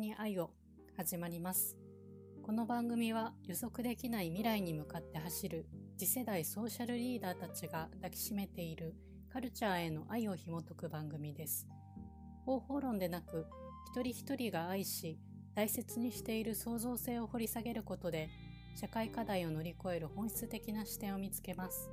[0.00, 0.50] に愛を
[0.96, 1.76] 始まります。
[2.42, 5.66] この番組は予測できない未来に向かって走る
[5.98, 8.94] 次世代ソーシャルリーダーたちが抱きしめている
[9.30, 11.68] カルチャーへの愛を紐解く番組です。
[12.46, 13.46] 方法論でなく
[13.92, 15.18] 一人一人が愛し
[15.54, 18.30] 大切にしている創造性を掘り下げることで
[18.76, 21.90] 社会課題を乗り越える本質的な視点を見つけます。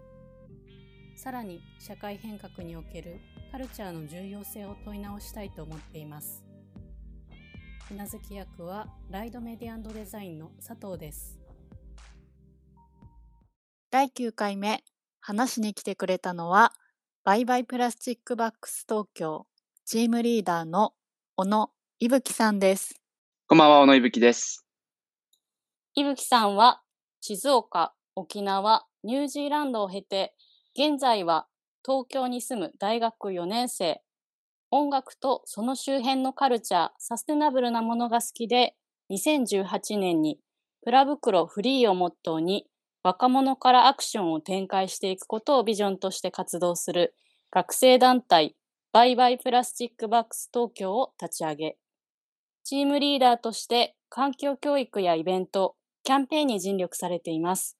[1.17, 3.19] さらに社会変革における
[3.51, 6.46] カルチャーの重要性を問い直したいと思っています。
[7.87, 11.39] ひなずき役はライドメディアデザインの佐藤です。
[13.89, 14.83] 第9回目
[15.21, 16.73] 話しに来てくれたのは
[17.23, 19.47] バイバイプラスチックバックス東京
[19.85, 20.91] チームリーダーの
[21.37, 22.95] 小野いぶきさんです。
[23.47, 24.65] こんばんは、小野いぶきです。
[25.95, 26.81] いぶきさんは
[27.21, 30.35] 静岡、沖縄、ニュージーランドを経て
[30.77, 31.47] 現在は
[31.85, 34.01] 東京に住む大学4年生
[34.71, 38.75] 音楽とその周辺のカルチャー、サステナブルなものが好きで、
[39.11, 40.39] 2018年に
[40.83, 42.65] プラ袋フリーをモットーに
[43.03, 47.15] 若者からアクションを展開していくことをビジョンとして活動する
[47.51, 48.55] 学生団体
[48.91, 51.77] バイバイプラスチックバックス東京を立ち上げ、
[52.63, 57.77] チームリーダーとして環境教育やイベント、キャンペーンに尽力されています。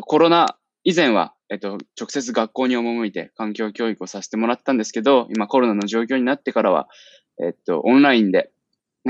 [0.00, 6.88] コロナ以前は、えっと、直接学校に赴いて環境教育をさせてもらったんですけど、今コロナの状況になってからは、
[7.44, 8.50] えっと、オンラインで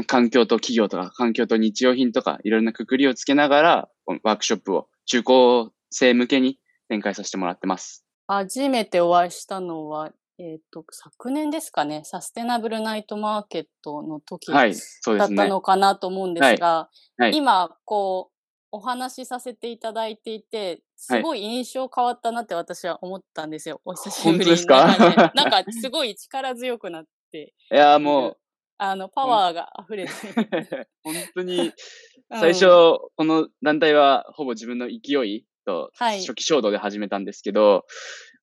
[0.08, 3.88] 環境と企業とか環境と日用品とかいろんなくくりをつけながら、
[4.24, 8.04] ワークショップを中高生向けに展開させてもらってます。
[8.26, 14.58] 初めてお会いしたのは、えっ、と、昨年ですかね、サステナブルナイトマーケットの時だ。
[15.26, 18.31] ったのかなと思うんですが、はい今、こう、
[18.72, 23.80] お話しさせていただいていて、すごい印象変わったなって私は思ったんですよ。
[23.84, 24.44] お久しぶりに。
[24.44, 25.32] 本当ですか？
[25.36, 28.36] なんかすごい力強くなって、いや、も
[28.78, 30.10] あの、パワーが溢れて。
[30.10, 31.62] う、 本当に、う
[32.36, 32.40] ん。
[32.40, 36.20] 最初、この団体はほぼ自分の勢いとはい。
[36.20, 37.84] 初期衝動で始めたんですけど、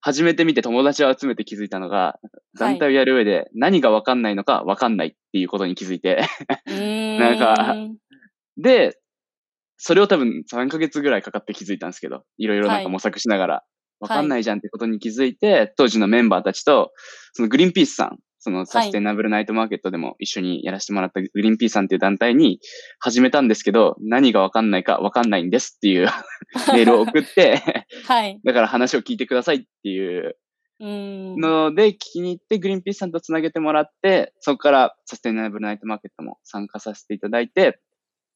[0.01, 2.19] 始めてみて友達を集めて気づいたのが、
[2.57, 6.21] 団体をやる上で何がわかんないのかわかんないっていうことに気づいて、
[6.65, 7.75] なんか
[8.55, 8.97] で、
[9.81, 13.63] それを多分3ヶ月ぐらいかかって気づいたんですけど、いろいろなんか模索しながら、
[14.01, 16.91] わかんないじゃんってことに気づいて、当時のメンバーたちと、
[17.33, 22.59] そのグリーンピースさん、そのサステナブルナイトマーケットでも一緒にやらせてもらったグリーンピースさんっていう団体に
[22.99, 26.09] 始めたんですけど、何がわかんないかわかんないんですっていう
[26.73, 28.39] メールを送って、はい。
[28.43, 30.35] だから話を聞いてくださいっていう。
[30.81, 37.81] ので聞きに行って、グリーンピースさんとつなげてもらって、そこからサステナブルナイトマーケットも参加させていただいて、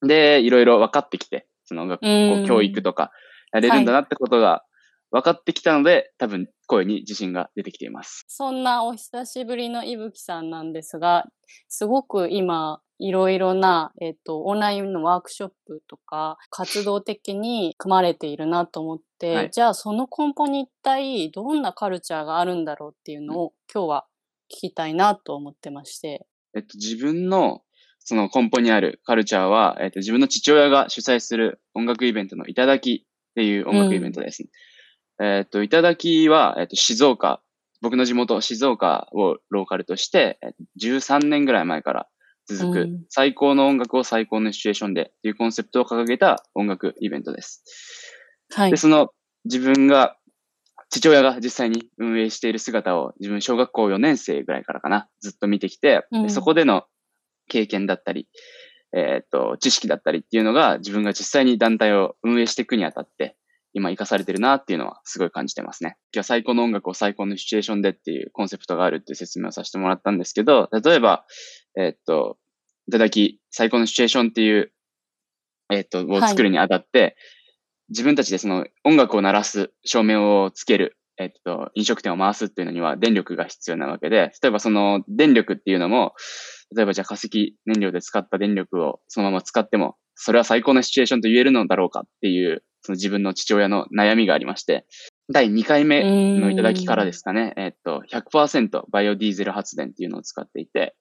[0.08, 3.12] で、いろいろ分かってきて、その学うん校教育とか
[3.52, 4.64] やれるんだなってことが
[5.12, 8.26] 分かってきたので、多分声に自信が出てきています。
[8.28, 11.26] そんなお久しぶりのいぶきさんなんですが、
[11.70, 24.06] すごく今、いろいろな、えっ、と、オンラインのワークショップとか、活動的に組まれているなと思って、はいじゃあその根本に一体どんなカルチャーがあるんだろうっていうのを、今日は
[24.52, 26.26] 聞きたいなと思ってまして。
[26.56, 27.62] えっと、自分の
[28.04, 34.50] その根本にあるカルチャーは、えっと、自分の父親が主催する音楽イベントのいただきっていう音楽イベントですね。
[35.22, 37.42] えっと、いただきは、えっと、静岡、
[37.82, 42.08] 僕の地元静岡をローカルとして、えっと13年ぐらい前から
[42.48, 47.64] 続く、うん最高の音楽を最高のシチュエーションでっていうコンセプトを掲げた音楽イベントです。
[48.54, 48.78] はいで、。
[48.78, 49.10] その
[49.46, 50.18] 自分が、
[50.90, 56.84] 父親が実際に運営している姿を自分小学校4年生ぐらいからかな、ずっと見てきて、うんでそこでの
[57.54, 58.28] 経験だったり、
[58.96, 63.36] えーっと、知識だったりっていうのが自分が実際に団体を運営していくにあたって、
[63.74, 65.98] 今活かされてるなっていうのはすごい感じてますね。
[66.14, 71.26] 今日は最高の音楽を最高のシチュエーションでっていうコンセプトがあるっていう説明をさせてもらったんですけど、例えば、
[71.78, 72.38] えーっと、
[72.88, 74.72] いただき最高のシチュエーションっていう、
[75.72, 77.16] えーっと、を作るにあたって、
[77.90, 86.14] 自分たちでその音楽を鳴らす、照明をつける、えっと、飲食店を回すっていうのには電力が必要なわけで、例えばその電力っていうのも、
[86.76, 94.86] 例えばじゃあ化石燃料で使った電力をそのまま使っても、それは最高のシチュエーションと言えるのだろうかっていう、その自分の父親の悩みがありまして、
[95.32, 96.04] 第2回目
[96.40, 100.96] のいただきからですかね、えっと、100%バイオディーゼル発電っていうのを使っていて、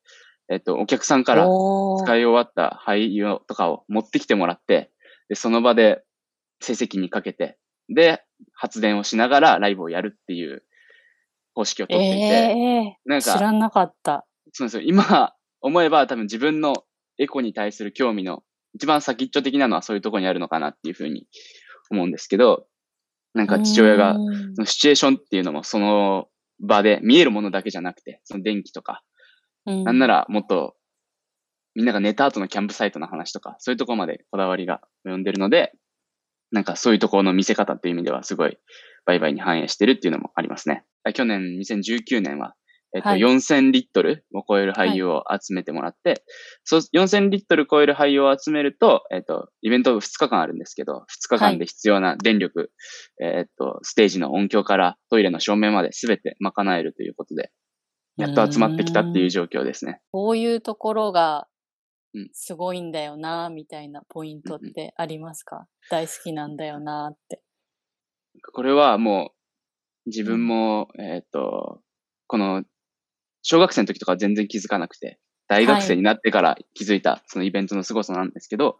[0.48, 4.90] えっと、お客さんから使い終わった廃油とかを持ってきてもらって、
[5.28, 6.02] で、その場で
[6.60, 7.58] 成績にかけて、
[7.88, 8.22] で、
[8.54, 10.62] 発電をしながらライブをやるっていう
[11.54, 14.26] 方式をとっていて、えー、なんか、知らなかった。
[14.52, 14.82] そうですよ。
[14.84, 16.84] 今思えば多分自分の
[17.18, 18.42] エコに対する興味の
[18.74, 21.26] 一番先っちょ的なのはそういうところにあるのかなっていうふうに
[21.90, 22.66] 思うんですけど、
[23.34, 24.18] なんか父親がそ
[24.62, 26.26] のシチュエーションっていうのもその
[26.60, 29.02] 場で見えるものだけじゃなくて、その電気とか、
[29.66, 30.74] うんなんならもっと
[31.74, 35.72] みんなが寝た後のキャンプサイトの話とか、そういうところまでこだわりが及んでるので、
[36.50, 38.58] なんかそういうところの見せ方っていう意味ではすごい
[39.06, 40.84] 売買に反映してるっていうのもありますね。
[41.14, 42.54] 去年2019年は、
[42.94, 43.20] えっと、はい。
[43.20, 46.24] 4000リットルを超える廃油を集めてもらって、
[46.64, 52.70] そう、4000リットル超える廃油を集めると、えっと、イベント2日間あるんですけど、2日間で必要な電力、
[53.22, 57.50] えっと、ステージの音響からトイレの照明まで全て賄えるということで、
[58.18, 60.00] やっと集まってきたっていう状況ですね。
[60.10, 61.46] こういうところが
[62.14, 62.28] うん。
[62.32, 67.42] すごいんだよな、みたいなポイントってありますか、大好きなんだよなって。
[68.52, 69.32] これはも
[70.06, 71.80] う、自分も、えっ、と、
[72.26, 72.64] この、
[73.42, 75.18] 小学生の時とか全然気づかなくて、
[75.48, 78.78] 大学生になってから気づいた、そのイベントの凄さなんですけど、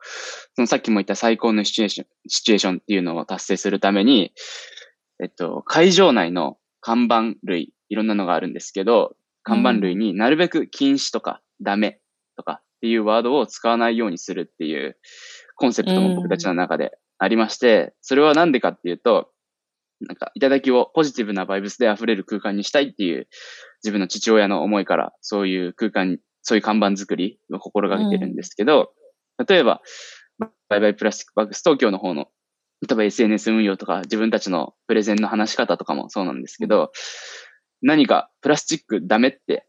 [0.55, 4.33] そのさっきも言った最高のシチュエーション、シチュエーションっていうのを達成するために、
[5.23, 12.01] えっと、会場内の看板類、いろんなのがあるんですけど、看板類になるべく禁止とかダメ
[12.37, 14.97] とかっていうワードを使わないようにするっていう
[15.57, 18.53] コンセプトも僕たちの中でありまして、それはなん。
[18.53, 19.32] でかっていうと、
[20.07, 23.29] なんか、いただきをポジティブなバイブスで溢れる空間にしたいっていう
[23.83, 28.93] 自分の父親の思いから、そういう空間、そういう看板作りを心がけてるんですけど、
[29.49, 29.81] 例えば、
[30.69, 32.29] バイバイプラスチックバックス東京の方の、
[32.87, 36.91] 例えば SNS 運用とか自分たちのプレゼンの話し方とかもそうなんですけど、
[37.81, 39.67] 何かプラスチックダメって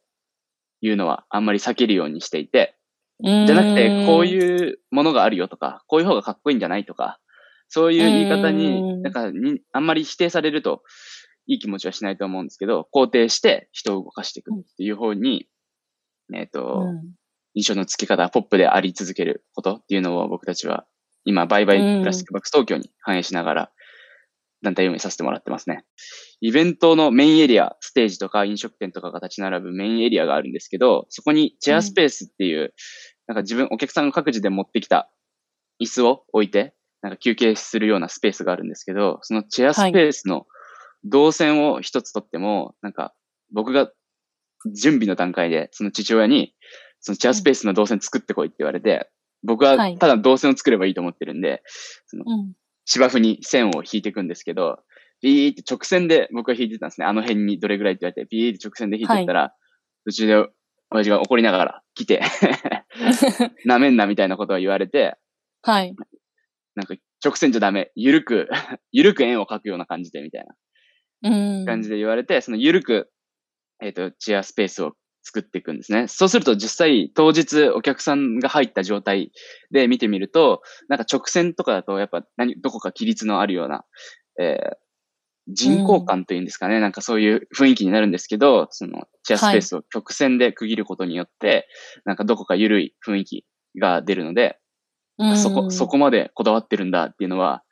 [0.82, 2.76] いうのはあんまり避けるようにしていて、
[3.24, 7.20] じゃなくて、こういうものがあるよとか、こういう方がかっこいいんじゃないとか、
[7.74, 8.56] そういう言い方うん。
[8.56, 10.84] に、なんかに、あんまり否定されると、
[11.48, 15.48] いい気持ちはしないと思うんですけど、肯定して人を動かしていくっていう方に、
[16.36, 17.02] えっ、と、ん。
[17.56, 20.86] 印象の付け方、ポップであり続けることっていうのを僕たちは、
[21.26, 23.72] 今、バイバイプラスチックバックス東京に反映しながら、
[24.62, 25.84] 団体運営させてもらってますね。
[26.42, 32.76] イベントのメインエリア、ステージとか飲食店とかが立ち並ぶメインエリアがあるんですけど、そこにチェアスペースっていう、
[33.26, 35.10] なんか自分、お客さんが各自で持ってきた
[35.82, 40.48] 椅子を置いて、なんか休憩するようなスペースがあるんですけど、そのチェアスペースの
[41.04, 43.14] 動線を一つ取っても、なんか
[43.52, 43.92] 僕が
[44.74, 46.56] 準備の段階で、その父親に、
[47.02, 49.10] そのチェアスペースの動線作ってこいって言われて、
[49.44, 51.62] 僕ははいただ動線を作ればいいと思ってるんで、
[52.08, 52.54] そのうん
[52.86, 54.80] 芝生に線を引いていくんですけど、
[55.22, 57.08] ビーって直線で僕は引いてたんですね。
[57.08, 59.54] あの辺にどれぐらいって言われて、ビーって直線で引いてったら、
[60.06, 60.50] 途中で
[60.92, 62.22] 親父が怒りながら来て、
[63.66, 65.16] なめんなみたいなことを言われて、
[65.62, 65.96] はい。
[66.76, 67.92] なんか直線じゃダメ。
[67.96, 68.50] ゆるく、
[68.92, 70.46] ゆるく円を描くような感じでみたい
[71.22, 71.66] なうん。
[71.66, 73.10] 感じで言われて、そのゆるく、
[73.82, 74.94] えっ、と、チェアスペースを
[75.24, 76.08] 作っていくんですね。
[76.08, 79.32] そうすると実際当日お客さんが入った状態
[79.72, 83.86] で見てみると、なんか直線とかだとやっぱ何、どこか規律のあるような、
[84.40, 84.84] えー
[85.48, 91.68] 人工感というんですかね、なんかそういう雰囲気になるんですけど、そのチェアスペースを曲線で区切ることによって、
[92.06, 93.46] なんかどこか緩い雰囲気
[93.80, 94.58] が出るので、
[95.18, 97.64] うんそこ、そこまでこだわってるんだっていうのは、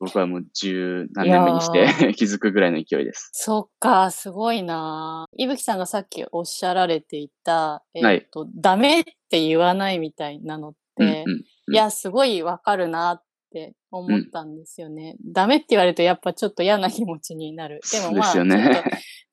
[0.00, 3.30] 僕はもう十何年目にして 気づくぐらいの勢いです。
[3.32, 5.26] そっか、すごいな。
[5.36, 15.16] いぶきさんがさっきおっしゃられていた、えっ、はいと、ダメって言わないみたいなのって、うんうんうんいや、すごいわかるなって思ったんですよね。
[15.24, 17.80] ダメって言われるとやっぱちょっと嫌な気持ちになる。
[17.92, 18.82] でもまあ、ね。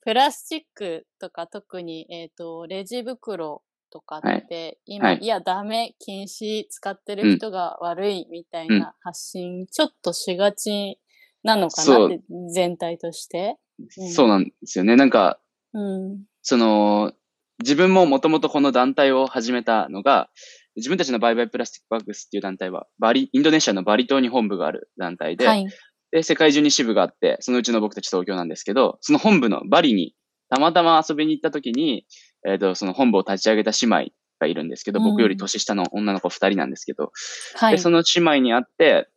[0.01, 11.00] プラスチックとか特に、えっ、と、レジ袋とかって、今、はいい、や、ダメ、禁止、使ってる人が悪いみたいな発信、ちょっとしがち
[11.43, 12.22] なのかなって、
[12.53, 13.58] 全体として？
[13.98, 14.98] うんそうなんですよね。
[14.98, 15.39] なんか、
[15.74, 16.24] うん。
[16.41, 17.13] その、
[17.60, 20.29] 自分ももともとこの団体を始めたのが、
[20.75, 25.67] 自分たちのバイバイプラスチックバッグスっていう団体は、バリ、インドネシアのバリ島に本部がある団体で、はい。
[26.12, 30.13] で、世界中に支部があって、そのうちの僕たち東京なんですけど、その本部のバリに、
[30.50, 32.05] たまたま遊びに行った時に、
[32.48, 37.12] えっ、と、その本部を立ち上げた姉妹がいるんですけど、うん僕より年下の女の子二人なんですけど、
[37.60, 37.79] で、はい。
[37.79, 39.10] その姉妹に会って、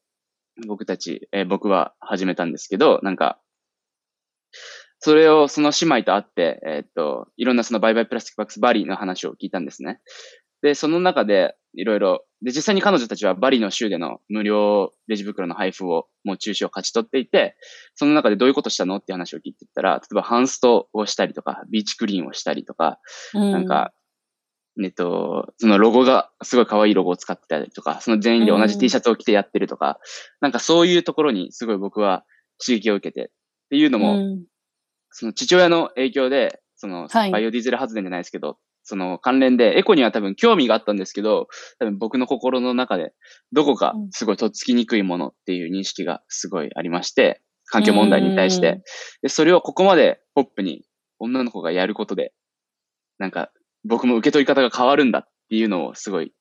[0.66, 3.40] 僕たち、えー僕は始めたんですけど、なんか、
[4.98, 10.00] それをその姉妹と会って、えーっと、いろんなそのバイバイプラスチックバックスバリの話を聞いたんですね。
[10.62, 17.56] で、その中で、いろいろ、で、実際に彼女たちはバリの州での無料レジ袋の配布を、もう中止を勝ち取っていて、
[17.94, 22.98] その中でどういうことしたのって話を聞いていったら、例えばハンストをしたりとか、ビーチクリーンをしたりとか、
[23.32, 23.92] ななんか、
[24.82, 30.00] えっと、そのロゴが、すごい可愛いロゴを使ってたりとか、その全員で同じうん T シャツを着てやってるとか、
[30.40, 32.24] なんかそういうところにすごい僕は
[32.64, 33.28] 刺激を受けて、っ
[33.70, 34.44] ていうのも、うん。
[35.10, 37.30] その父親の影響で、その、はい。
[37.30, 41.48] バイオディーゼル発電じゃないですけど、その関連で、エコには多分興味があったんですけど、
[41.78, 43.12] 多分僕の心の中で、
[43.52, 48.82] どこかすごいとっつきにくいものっていう認識がすごいありまして、環境問題に対しうんて。
[49.22, 50.84] で、それをここまでポップに
[51.18, 52.32] 女の子がやることで、
[53.18, 53.50] なんか
[53.84, 56.32] 僕も受け取り方が変わるんだってっていうのをすごい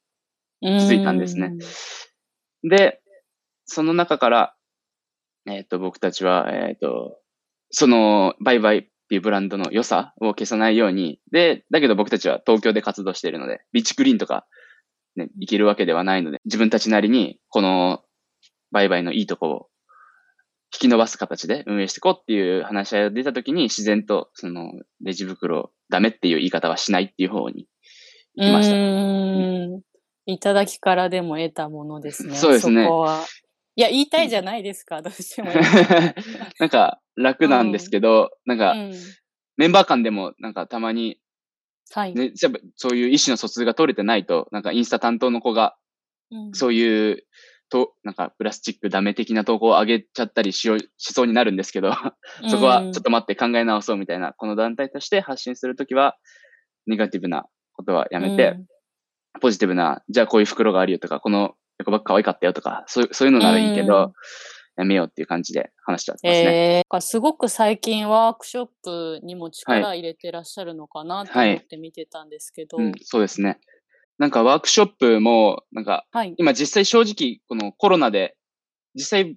[0.61, 1.57] 気づいたんですね。
[2.63, 3.01] で、
[3.65, 4.55] その中から、
[5.47, 7.17] えっ、と、僕たちは、えっ、と、
[7.71, 14.45] その、バイバイっていうブランドの良さを消さないように、で、だけど僕たちは東京で活動しているので、ビーチクリーンとか、
[15.17, 18.03] ね、行けるわけではないので、自分たちなりに、この、
[18.71, 19.67] バイバイのいいとこを
[20.73, 27.67] 引き伸ばす形で運営していこうっていう話し合いが出たときに、自然と、その、レジ袋ダメっていう言い方はしないっていう方に
[28.35, 28.75] 行きました。
[28.75, 29.81] うーん。
[30.25, 32.35] いただきからでも得たものですね。
[32.35, 33.25] そうですねそこは。
[33.75, 35.51] いや、言いたいじゃないですか、どうしても。
[36.59, 38.93] なんか楽なんですけど、なんかうん。
[39.57, 41.19] メンバー間でもなんかたまに、
[41.93, 42.13] はい。
[42.15, 45.75] ね、やっぱそういう意思の疎通が取れてないと、なんかインスタ担当の子が
[46.31, 47.23] うんそういう、
[47.69, 51.93] と、なんかプラスチックダメ的な投稿を上げちゃったりしようしそうになるんですけど、
[52.49, 56.17] そこはちょっと待って考え直そうみたいな、この団体として発信するときは、
[56.85, 58.57] ネガティブなことはやめて、
[59.39, 64.13] ポジティブな、じゃあこういう袋があるよとか、このエコバッグ可愛かったよとか、そういう、そういうのならいいけうんど、
[64.77, 66.77] やめようっていう感じで話しちゃってますね。
[66.77, 73.59] えー、すごく最近ワークショップにも力入れてらっしゃるのかなと思って見てたんですけど、うん、そうですね。
[74.17, 76.33] なんかワークショップも、なんかはい。
[76.37, 78.35] 今実際正直このコロナで、
[78.95, 79.35] 実際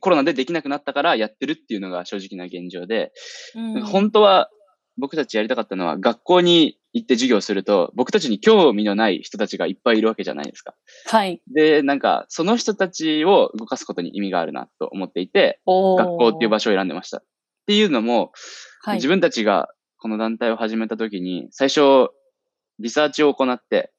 [0.00, 3.12] コロナでできなくなったからやってるっていうのが正直な現状で、
[3.54, 4.50] うん本当は
[4.98, 10.74] 僕たちやりたかったのは学校に行って授業すると僕たちに興味のない人たちがいっぱいいるわけじゃないですか。
[11.06, 11.42] はい。
[11.52, 17.18] で、なんかその人たちを動かすことに意味があるなと思っていて、学校っていう場所を選んでました。
[17.18, 17.22] っ
[17.66, 18.32] ていうのも、
[18.82, 22.10] はい自分たちがこの団体を始めた時に最初
[22.78, 23.92] リサーチを行って、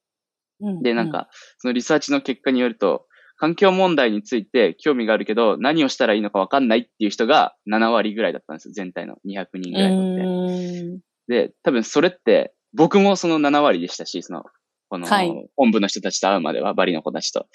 [0.60, 1.28] うんで、なん、か、
[1.58, 8.72] そのリサーチの結果によると、環境問題について興味があるけど、何をしたらいいのか分かんないっていう人が7割ぐらいだったんですよ。
[8.74, 10.22] 全体の200人ぐらいのって。
[10.22, 14.44] うーんで、多分それって、僕もその7割でしたし、その、
[14.88, 17.46] このはい、本部の人たちと会うまでは、バリの子たちと。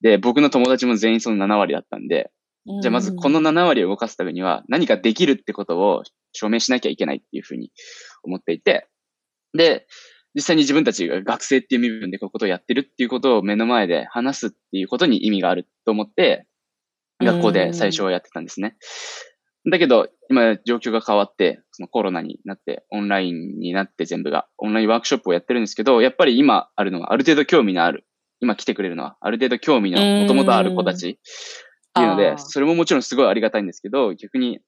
[0.00, 2.30] で、僕の友達も全員その7割だったんで、
[2.82, 7.70] じゃあまずこの7割を動かすためには、何かできるってことを証明しなきゃいけないっていうふうに
[8.22, 8.88] 思っていて、
[9.56, 9.86] で、
[10.34, 16.46] 実際に自分たちが学生っていう身分でこういうことをやってるっていうことを目の前で話すっていうことに意味があると思って、
[17.20, 18.76] 学校で最初はやってたんですね。
[19.70, 28.06] だけど、今状況が変わって、そのコロナになって、オンラインになって全部が、オンラインワークショップをやってるんですけど、やっぱり今あるのは、ある程度興味のある、
[28.40, 31.14] 今来てくれるのは、ある程度興味のもともとある子たちっ
[31.92, 34.60] ていうので、それももちろんすごいありがたいんですけど、逆に、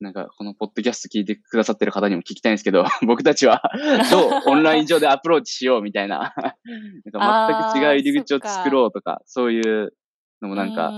[0.00, 3.62] なんか、このポッドキャスト聞いてくださってる方にも聞きたいんですけど、 僕たちは
[4.10, 6.34] どうオンライン上でアプローチしようみたいな、
[7.04, 9.92] なんか全く違う入り口を作ろうとか、そういう
[10.40, 10.92] のもなんか、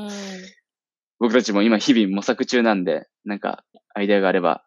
[1.21, 4.63] 僕たちも今日々模索中なんで、なんか、アイデアがあれば、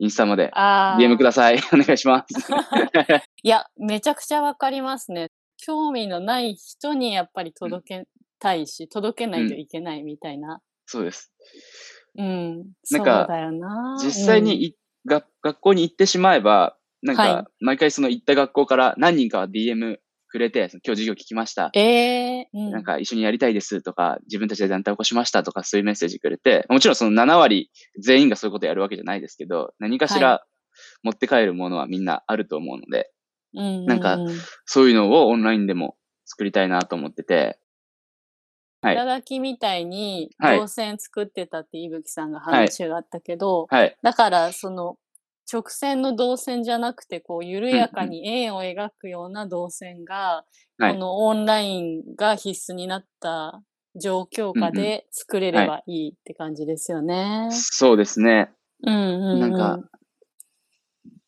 [0.00, 1.58] インスタまであー DM ください。
[1.72, 2.50] お願いします。
[3.44, 5.28] いや、めちゃくちゃわかりますね。
[5.58, 10.62] 興味のない人にやっぱり届けたいし、届けないといけないみたいな。
[10.86, 11.30] そうです。
[12.16, 12.56] うん。
[12.56, 13.98] なんそうかだよな。
[14.02, 19.98] 実際にい、が学校に行ってしまえば、なんはいか、毎回その行った学校から何人かは DM
[20.30, 21.70] くれて、今日授業聞きました。
[21.74, 22.70] ええうん。
[22.70, 27.70] なんか一緒にやりたいですとか、自分たちで団体を起こしましたとか、そういうメッセージくれて、もちろんその7割
[28.00, 30.44] 全員がそういうことやるわけじゃないですけど、何かしはら
[31.02, 33.10] 持って帰るものはみんなあると思うので、
[33.52, 34.16] うんなんか
[34.64, 37.58] そういうのをオンラインでも作りたいなと思ってて、
[38.82, 38.94] はい。
[38.94, 40.58] いただきみたいにはい。
[40.58, 43.96] 動線作ってたっていぶきさんが話があったけど、はい。
[44.02, 44.96] だからその
[45.52, 50.50] 直線の動線じゃなくてこう緩やかに円を描くような動線が、はい
[50.82, 53.62] このオンラインが必須になった
[54.00, 57.48] 状況下で作れればいいって感じですよね。
[57.50, 58.50] そうですね。
[58.82, 59.90] うんうんうん、なんか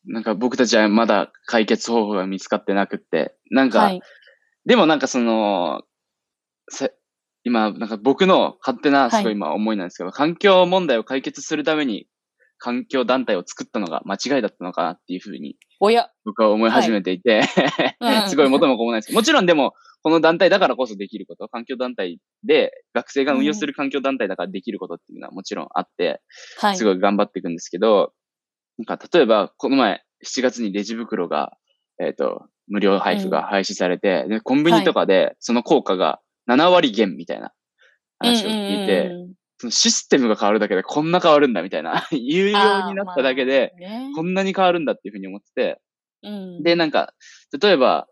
[0.05, 4.01] なんか僕たちはまだ解決方法が見つかってなくって、なんか、はい。
[4.65, 5.83] でもなんかその、
[6.69, 6.93] せ
[7.43, 12.07] 今、なんか僕の勝手なすごはいい今思いなんですけど、環境問題を解決するために
[12.63, 16.07] 環境団体を作ったのが間違いだったのかなっていうふうにおや。
[16.23, 17.41] 僕は思い始めていて、
[17.99, 26.21] うん すごい元も子もないですけど、もちろんでも、この団体だからこそできること、環境団体で、学生が運用する環境団体だからできることっていうのはもちろんあって、
[26.57, 26.77] はい。
[26.77, 28.13] すごい頑張っていくんですけど、
[28.77, 31.57] なんか例えば、この前、7月にレジ袋が、
[31.99, 37.51] えっ、と、無料配布が廃止されて、で、コンビニとかで、その効果が7割減みたいな
[38.19, 43.73] 話を聞いて、うんうんうんそのシステムが変わるだけでこんな変わるんだみたいな、言うようになっただけで、
[44.13, 45.81] こんなに変わるんだっていうふうに思ってて、
[46.21, 46.63] うん。
[46.63, 47.13] で、なんか、
[47.61, 48.07] 例えば、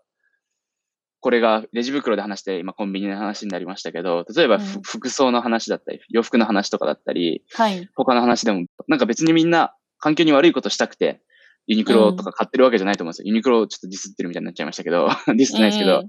[1.20, 4.82] これがレジ袋で話して、今コンビニの話になりましたけど、例えばふ、うん。
[4.82, 7.90] 服装の話だったり、洋服の話とかだったり、はい。
[7.96, 11.22] 他の話でも、なんか別にみんな環境に悪いことしたくて、
[11.72, 13.28] ユニクロとか買ってるわけじゃないと思うんですよ。
[13.28, 16.04] ユニクロをちょっとディスってるみたいになっちゃいましたけど、 ディスってないですけど、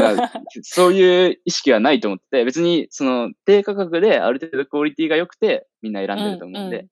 [0.00, 0.32] なんか
[0.62, 2.26] そういう意識はないと思って。
[2.38, 6.90] て、別にその低価格である程度クオリティが良くてみんな選んでると思うんで、うんう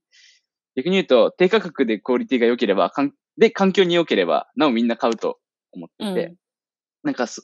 [0.76, 5.38] 逆に言うと低価格でクオリティが良ければ、かんで環境に良ければ、なおみんな買うと
[5.72, 6.36] 思ってて、うん。
[7.02, 7.42] なんかそ、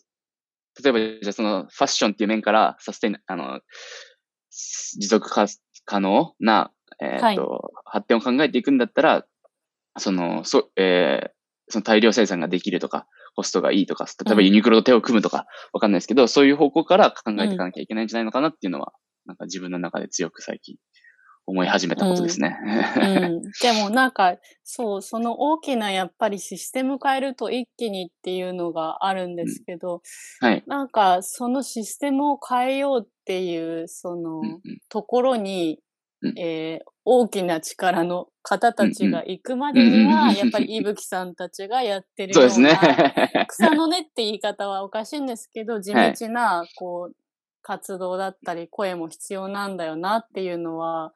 [0.82, 3.60] 例えばじゃあそのファッションっていう面からサステイナ、あの、
[4.50, 5.46] 持続可
[5.84, 9.26] 可能な、えっ、と、発展を考えていくんだったら、
[9.98, 11.30] その、そ、えー
[11.72, 13.06] その大量生産ができるとか、
[13.36, 18.92] コストがいいとか、例えばユニクロと手を組むとか、わかんないですけど、そういう方向から考えていかなきゃいけないんじゃないのかなっていうのは、
[19.26, 20.76] なんか自分の中で強く最近
[21.46, 22.56] 思い始めたことですね。
[22.96, 30.02] うん、 でもなんかそうその大きなやっぱりシステム変えると一気にっていうのがあるんですけど、
[30.40, 30.64] はい。
[30.66, 35.78] なんかそのシステムを変えようっていうそのうんうんところに、
[36.22, 43.46] うんえー大きな力の方たちが行くまでにうんうんはやっぱり伊吹さんたちがやってるそうですようなね。
[43.48, 47.16] 草の根って言い方はおかしいんですけど 地道なこう
[47.62, 51.12] 活動だったり声も必要なんだよなっていうのは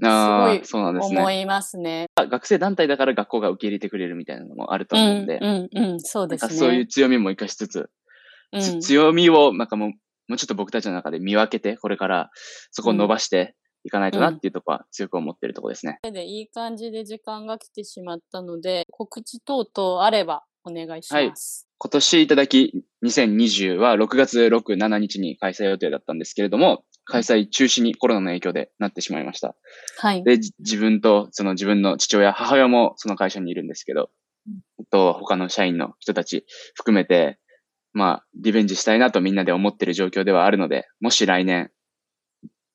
[0.00, 1.20] すごいああ、そうなんですね。
[1.20, 2.06] 思いますね。
[2.16, 6.52] 学生団体だから学校が受け入れてくれるみたいなのもあると思うんで、うんうんうん、そうですね。
[6.52, 7.90] そういう強みも活かしつつ、
[8.52, 9.88] うんつ強みを、なんかもう、
[10.28, 12.30] もうちょっと僕たちの中で見分けて、これから
[12.70, 13.54] そこを伸ばして
[13.84, 15.98] いかないとなっていうところは強く思ってるところですね。
[16.02, 21.68] でいい感じで時間が来てしまったので、告知等々あればお願いします。
[21.78, 29.56] 今年いただき2020は6月6、7日に開催予定だったんですけれども、開催中止にコロナの影響でなってしまいました。
[29.98, 30.22] はい。
[30.22, 34.10] で、じ自分と、その自分の父親、母親もその会社にいるんですけど、
[34.46, 37.40] うんと、他の社員の人たち含めて、
[37.92, 41.70] まあ、リベンジしたいなとみんなで思ってる状況ではあるので、もし来年、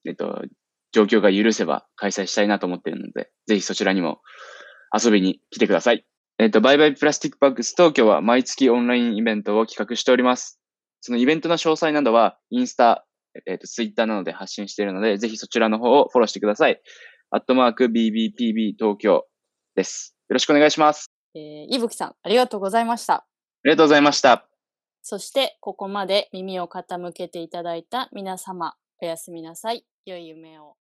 [0.06, 0.44] えっと、
[0.92, 4.22] 状況が許せば開催したいなと思ってるので、ぜひそちらにも
[4.94, 6.06] 遊びに来てください。
[6.40, 10.60] えっと、バイバイプラスティックバッグス東京は毎月オンラインイベントを企画しております。
[11.02, 13.06] そのイベントの詳細などは、インスタ、
[13.48, 16.82] えっと、ツイッターなどで発信しているので、ぜひそちらの方をフォローしてください。
[17.32, 19.26] アットマーク BBPB 東京
[19.76, 20.16] です。
[20.30, 21.12] よろしくお願いします。
[21.36, 23.14] えー、いぶきさん、ありがとうございました。
[23.16, 23.26] あ
[23.64, 24.48] りがとうございました。
[25.02, 29.86] そして、ここまで耳を傾けていただいた皆様、おやすみなさい。
[30.08, 30.78] 良い夢を。